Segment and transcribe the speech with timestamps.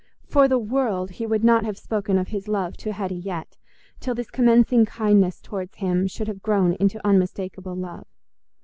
[0.25, 3.59] For the world he would not have spoken of his love to Hetty yet,
[3.99, 8.07] till this commencing kindness towards him should have grown into unmistakable love.